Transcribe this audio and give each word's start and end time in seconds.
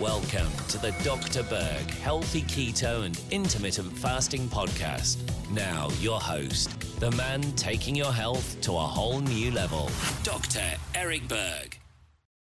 Welcome 0.00 0.48
to 0.68 0.78
the 0.78 0.92
Dr. 1.04 1.42
Berg 1.42 1.90
Healthy 1.90 2.40
Keto 2.44 3.04
and 3.04 3.20
Intermittent 3.30 3.92
Fasting 3.98 4.48
Podcast. 4.48 5.18
Now, 5.50 5.90
your 6.00 6.18
host, 6.18 6.70
the 7.00 7.10
man 7.10 7.42
taking 7.52 7.94
your 7.94 8.10
health 8.10 8.58
to 8.62 8.72
a 8.72 8.78
whole 8.78 9.20
new 9.20 9.50
level, 9.50 9.90
Dr. 10.22 10.62
Eric 10.94 11.28
Berg. 11.28 11.78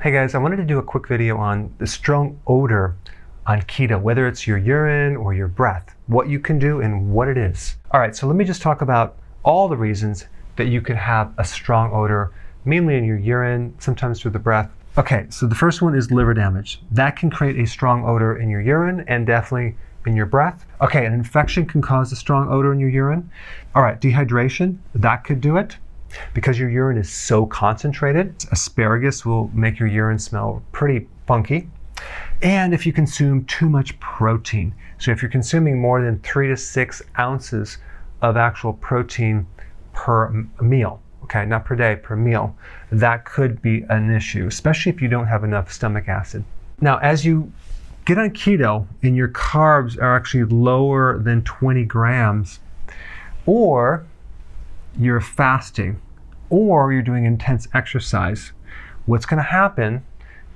Hey 0.00 0.10
guys, 0.10 0.34
I 0.34 0.38
wanted 0.38 0.56
to 0.56 0.64
do 0.64 0.78
a 0.78 0.82
quick 0.82 1.06
video 1.06 1.36
on 1.36 1.72
the 1.78 1.86
strong 1.86 2.40
odor 2.48 2.96
on 3.46 3.62
keto, 3.62 4.02
whether 4.02 4.26
it's 4.26 4.48
your 4.48 4.58
urine 4.58 5.14
or 5.14 5.32
your 5.32 5.46
breath, 5.46 5.94
what 6.08 6.28
you 6.28 6.40
can 6.40 6.58
do 6.58 6.80
and 6.80 7.12
what 7.12 7.28
it 7.28 7.38
is. 7.38 7.76
All 7.92 8.00
right, 8.00 8.16
so 8.16 8.26
let 8.26 8.34
me 8.34 8.44
just 8.44 8.62
talk 8.62 8.82
about 8.82 9.14
all 9.44 9.68
the 9.68 9.76
reasons 9.76 10.26
that 10.56 10.66
you 10.66 10.80
could 10.80 10.96
have 10.96 11.32
a 11.38 11.44
strong 11.44 11.92
odor, 11.92 12.32
mainly 12.64 12.96
in 12.96 13.04
your 13.04 13.18
urine, 13.18 13.76
sometimes 13.78 14.20
through 14.20 14.32
the 14.32 14.40
breath, 14.40 14.72
Okay, 14.96 15.26
so 15.28 15.48
the 15.48 15.56
first 15.56 15.82
one 15.82 15.96
is 15.96 16.12
liver 16.12 16.34
damage. 16.34 16.80
That 16.92 17.16
can 17.16 17.28
create 17.28 17.58
a 17.58 17.66
strong 17.66 18.04
odor 18.04 18.36
in 18.36 18.48
your 18.48 18.60
urine 18.60 19.04
and 19.08 19.26
definitely 19.26 19.76
in 20.06 20.14
your 20.14 20.26
breath. 20.26 20.64
Okay, 20.80 21.04
an 21.04 21.12
infection 21.12 21.66
can 21.66 21.82
cause 21.82 22.12
a 22.12 22.16
strong 22.16 22.48
odor 22.48 22.72
in 22.72 22.78
your 22.78 22.90
urine. 22.90 23.28
All 23.74 23.82
right, 23.82 24.00
dehydration, 24.00 24.78
that 24.94 25.24
could 25.24 25.40
do 25.40 25.56
it 25.56 25.76
because 26.32 26.60
your 26.60 26.70
urine 26.70 26.96
is 26.96 27.10
so 27.10 27.44
concentrated. 27.44 28.36
Asparagus 28.52 29.26
will 29.26 29.50
make 29.52 29.80
your 29.80 29.88
urine 29.88 30.20
smell 30.20 30.62
pretty 30.70 31.08
funky. 31.26 31.68
And 32.40 32.72
if 32.72 32.86
you 32.86 32.92
consume 32.92 33.46
too 33.46 33.68
much 33.68 33.98
protein, 33.98 34.76
so 34.98 35.10
if 35.10 35.22
you're 35.22 35.30
consuming 35.30 35.80
more 35.80 36.02
than 36.02 36.20
three 36.20 36.46
to 36.48 36.56
six 36.56 37.02
ounces 37.18 37.78
of 38.22 38.36
actual 38.36 38.74
protein 38.74 39.46
per 39.92 40.30
meal, 40.60 41.00
okay, 41.24 41.44
not 41.46 41.64
per 41.64 41.74
day, 41.74 41.96
per 41.96 42.16
meal, 42.16 42.54
that 42.92 43.24
could 43.24 43.60
be 43.62 43.84
an 43.88 44.14
issue, 44.14 44.46
especially 44.46 44.92
if 44.92 45.00
you 45.00 45.08
don't 45.08 45.26
have 45.26 45.42
enough 45.42 45.72
stomach 45.72 46.06
acid. 46.08 46.44
Now, 46.80 46.98
as 46.98 47.24
you 47.24 47.52
get 48.04 48.18
on 48.18 48.30
keto 48.30 48.86
and 49.02 49.16
your 49.16 49.28
carbs 49.28 49.98
are 50.00 50.14
actually 50.14 50.44
lower 50.44 51.18
than 51.18 51.42
20 51.42 51.84
grams, 51.84 52.60
or 53.46 54.04
you're 54.98 55.20
fasting, 55.20 56.00
or 56.50 56.92
you're 56.92 57.02
doing 57.02 57.24
intense 57.24 57.66
exercise, 57.72 58.52
what's 59.06 59.26
going 59.26 59.38
to 59.38 59.48
happen 59.48 60.04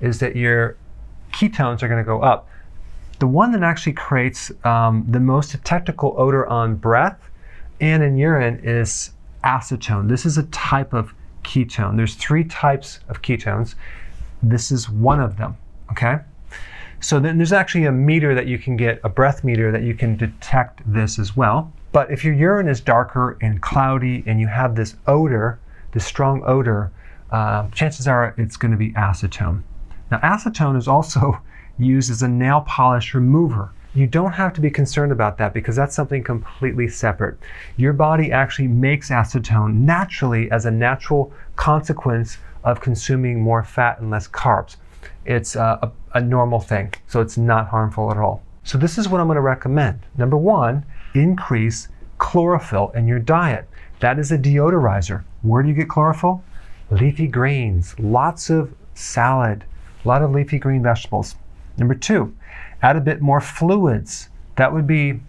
is 0.01 0.19
that 0.19 0.35
your 0.35 0.77
ketones 1.31 1.81
are 1.81 1.87
going 1.87 2.03
to 2.03 2.07
go 2.07 2.21
up. 2.21 2.47
The 3.17 3.27
one 3.27 3.51
that 3.51 3.63
actually 3.63 3.93
creates 3.93 4.51
um, 4.63 5.03
the 5.07 5.19
most 5.19 5.51
detectable 5.51 6.15
odor 6.17 6.47
on 6.47 6.75
breath 6.75 7.19
and 7.81 8.03
in 8.03 8.17
urine 8.17 8.61
is 8.63 9.11
acetone. 9.43 10.07
This 10.07 10.25
is 10.25 10.37
a 10.37 10.43
type 10.43 10.93
of 10.93 11.13
ketone. 11.43 11.97
There's 11.97 12.15
three 12.15 12.43
types 12.43 12.99
of 13.09 13.21
ketones. 13.21 13.75
This 14.41 14.71
is 14.71 14.89
one 14.89 15.19
of 15.19 15.37
them, 15.37 15.57
okay? 15.91 16.19
So 17.01 17.19
then 17.19 17.37
there's 17.37 17.53
actually 17.53 17.85
a 17.85 17.91
meter 17.91 18.35
that 18.35 18.47
you 18.47 18.57
can 18.57 18.75
get, 18.75 18.99
a 19.03 19.09
breath 19.09 19.43
meter 19.43 19.71
that 19.71 19.83
you 19.83 19.93
can 19.93 20.17
detect 20.17 20.81
this 20.85 21.17
as 21.17 21.35
well. 21.35 21.71
But 21.91 22.11
if 22.11 22.23
your 22.23 22.33
urine 22.33 22.67
is 22.67 22.81
darker 22.81 23.37
and 23.41 23.61
cloudy 23.61 24.23
and 24.27 24.39
you 24.39 24.47
have 24.47 24.75
this 24.75 24.95
odor, 25.07 25.59
this 25.93 26.05
strong 26.05 26.43
odor, 26.45 26.91
uh, 27.31 27.69
chances 27.69 28.07
are 28.07 28.35
it's 28.37 28.57
going 28.57 28.71
to 28.71 28.77
be 28.77 28.91
acetone. 28.93 29.63
Now, 30.11 30.19
acetone 30.19 30.77
is 30.77 30.87
also 30.87 31.41
used 31.77 32.11
as 32.11 32.21
a 32.21 32.27
nail 32.27 32.61
polish 32.67 33.13
remover. 33.13 33.71
You 33.95 34.05
don't 34.05 34.33
have 34.33 34.53
to 34.53 34.61
be 34.61 34.69
concerned 34.69 35.11
about 35.11 35.39
that 35.39 35.51
because 35.51 35.75
that's 35.75 35.95
something 35.95 36.23
completely 36.23 36.87
separate. 36.87 37.39
Your 37.75 37.91
body 37.91 38.31
actually 38.31 38.67
makes 38.67 39.09
acetone 39.09 39.73
naturally 39.73 40.51
as 40.51 40.65
a 40.65 40.71
natural 40.71 41.33
consequence 41.55 42.37
of 42.63 42.81
consuming 42.81 43.41
more 43.41 43.63
fat 43.63 43.99
and 43.99 44.11
less 44.11 44.27
carbs. 44.27 44.75
It's 45.25 45.55
a, 45.55 45.79
a, 45.81 46.17
a 46.19 46.21
normal 46.21 46.59
thing, 46.59 46.93
so 47.07 47.19
it's 47.19 47.37
not 47.37 47.69
harmful 47.69 48.11
at 48.11 48.17
all. 48.17 48.43
So, 48.63 48.77
this 48.77 48.99
is 48.99 49.09
what 49.09 49.19
I'm 49.19 49.27
going 49.27 49.37
to 49.37 49.41
recommend. 49.41 50.01
Number 50.17 50.37
one, 50.37 50.85
increase 51.15 51.87
chlorophyll 52.19 52.91
in 52.93 53.07
your 53.07 53.19
diet. 53.19 53.67
That 54.01 54.19
is 54.19 54.31
a 54.31 54.37
deodorizer. 54.37 55.23
Where 55.41 55.63
do 55.63 55.69
you 55.69 55.75
get 55.75 55.89
chlorophyll? 55.89 56.43
Leafy 56.91 57.27
greens, 57.27 57.97
lots 57.97 58.49
of 58.49 58.73
salad, 58.93 59.63
a 60.03 60.07
lot 60.07 60.21
of 60.21 60.31
leafy 60.31 60.59
green 60.59 60.83
vegetables. 60.83 61.35
Number 61.79 61.95
two, 61.95 62.35
add 62.81 62.97
a 62.97 63.01
bit 63.01 63.21
more 63.21 63.41
fluids. 63.41 64.29
That 64.57 64.73
would 64.73 64.85
be 64.85 65.21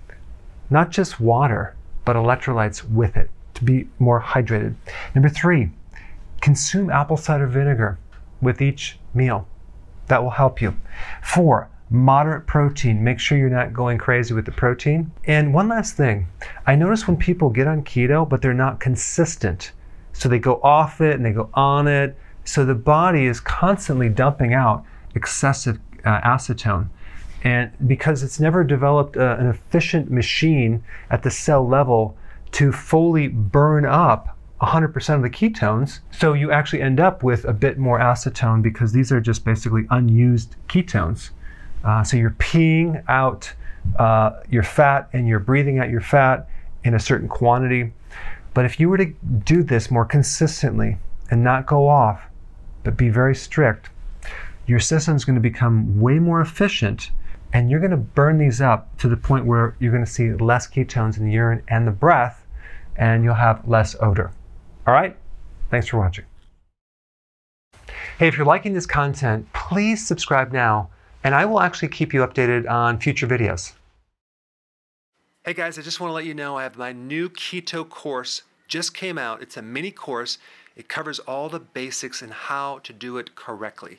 not 0.68 0.90
just 0.90 1.20
water, 1.20 1.76
but 2.04 2.16
electrolytes 2.16 2.88
with 2.88 3.16
it 3.16 3.30
to 3.54 3.64
be 3.64 3.88
more 3.98 4.20
hydrated. 4.20 4.74
Number 5.14 5.28
three, 5.28 5.70
consume 6.40 6.90
apple 6.90 7.16
cider 7.16 7.46
vinegar 7.46 7.98
with 8.40 8.60
each 8.60 8.98
meal. 9.14 9.46
That 10.08 10.22
will 10.22 10.30
help 10.30 10.60
you. 10.60 10.76
Four, 11.22 11.68
moderate 11.90 12.46
protein. 12.46 13.02
Make 13.04 13.20
sure 13.20 13.38
you're 13.38 13.50
not 13.50 13.72
going 13.72 13.98
crazy 13.98 14.34
with 14.34 14.44
the 14.44 14.52
protein. 14.52 15.10
And 15.24 15.54
one 15.54 15.68
last 15.68 15.96
thing 15.96 16.26
I 16.66 16.74
notice 16.74 17.06
when 17.06 17.16
people 17.16 17.50
get 17.50 17.66
on 17.66 17.84
keto, 17.84 18.28
but 18.28 18.42
they're 18.42 18.54
not 18.54 18.80
consistent. 18.80 19.72
So 20.12 20.28
they 20.28 20.38
go 20.38 20.60
off 20.62 21.00
it 21.00 21.14
and 21.14 21.24
they 21.24 21.32
go 21.32 21.50
on 21.54 21.86
it. 21.86 22.16
So 22.44 22.64
the 22.64 22.74
body 22.74 23.26
is 23.26 23.40
constantly 23.40 24.08
dumping 24.08 24.54
out 24.54 24.84
excessive 25.14 25.78
uh, 26.04 26.20
acetone. 26.20 26.88
And 27.42 27.70
because 27.86 28.22
it's 28.22 28.38
never 28.38 28.64
developed 28.64 29.16
uh, 29.16 29.36
an 29.38 29.46
efficient 29.46 30.10
machine 30.10 30.82
at 31.10 31.22
the 31.22 31.30
cell 31.30 31.66
level 31.66 32.16
to 32.52 32.72
fully 32.72 33.28
burn 33.28 33.86
up 33.86 34.36
100% 34.60 35.14
of 35.14 35.22
the 35.22 35.30
ketones, 35.30 36.00
so 36.10 36.34
you 36.34 36.52
actually 36.52 36.82
end 36.82 37.00
up 37.00 37.22
with 37.22 37.46
a 37.46 37.52
bit 37.52 37.78
more 37.78 37.98
acetone 37.98 38.62
because 38.62 38.92
these 38.92 39.10
are 39.10 39.20
just 39.20 39.44
basically 39.44 39.86
unused 39.90 40.54
ketones. 40.68 41.30
Uh, 41.82 42.04
so 42.04 42.18
you're 42.18 42.36
peeing 42.38 43.02
out 43.08 43.50
uh, 43.98 44.32
your 44.50 44.62
fat 44.62 45.08
and 45.14 45.26
you're 45.26 45.38
breathing 45.38 45.78
out 45.78 45.88
your 45.88 46.02
fat 46.02 46.46
in 46.84 46.94
a 46.94 46.98
certain 46.98 47.28
quantity. 47.28 47.92
But 48.52 48.66
if 48.66 48.78
you 48.78 48.90
were 48.90 48.98
to 48.98 49.14
do 49.44 49.62
this 49.62 49.90
more 49.90 50.04
consistently 50.04 50.98
and 51.30 51.42
not 51.42 51.66
go 51.66 51.88
off, 51.88 52.20
but 52.84 52.96
be 52.96 53.08
very 53.08 53.34
strict, 53.34 53.88
your 54.70 54.80
system 54.80 55.16
is 55.16 55.24
going 55.24 55.34
to 55.34 55.40
become 55.40 56.00
way 56.00 56.18
more 56.18 56.40
efficient 56.40 57.10
and 57.52 57.68
you're 57.68 57.80
going 57.80 57.90
to 57.90 57.96
burn 57.96 58.38
these 58.38 58.60
up 58.60 58.96
to 58.98 59.08
the 59.08 59.16
point 59.16 59.44
where 59.44 59.74
you're 59.80 59.90
going 59.90 60.04
to 60.04 60.10
see 60.10 60.32
less 60.32 60.68
ketones 60.68 61.18
in 61.18 61.26
the 61.26 61.32
urine 61.32 61.62
and 61.66 61.84
the 61.84 61.90
breath, 61.90 62.46
and 62.96 63.24
you'll 63.24 63.34
have 63.34 63.66
less 63.66 63.96
odor. 64.00 64.30
All 64.86 64.94
right? 64.94 65.16
Thanks 65.68 65.88
for 65.88 65.98
watching. 65.98 66.24
Hey, 68.18 68.28
if 68.28 68.36
you're 68.36 68.46
liking 68.46 68.72
this 68.72 68.86
content, 68.86 69.52
please 69.52 70.06
subscribe 70.06 70.52
now, 70.52 70.90
and 71.24 71.34
I 71.34 71.44
will 71.44 71.60
actually 71.60 71.88
keep 71.88 72.14
you 72.14 72.20
updated 72.20 72.70
on 72.70 73.00
future 73.00 73.26
videos. 73.26 73.72
Hey 75.44 75.54
guys, 75.54 75.76
I 75.76 75.82
just 75.82 75.98
want 75.98 76.10
to 76.10 76.14
let 76.14 76.26
you 76.26 76.34
know 76.34 76.56
I 76.56 76.62
have 76.62 76.76
my 76.76 76.92
new 76.92 77.28
keto 77.30 77.88
course 77.88 78.42
just 78.68 78.94
came 78.94 79.18
out. 79.18 79.42
It's 79.42 79.56
a 79.56 79.62
mini 79.62 79.90
course. 79.90 80.38
It 80.76 80.88
covers 80.88 81.18
all 81.18 81.48
the 81.48 81.58
basics 81.58 82.22
and 82.22 82.32
how 82.32 82.78
to 82.84 82.92
do 82.92 83.16
it 83.16 83.34
correctly. 83.34 83.98